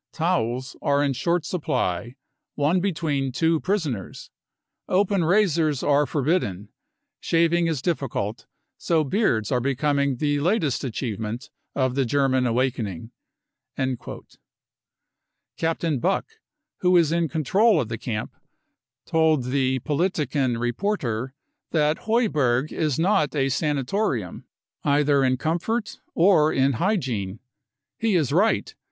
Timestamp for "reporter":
20.59-21.35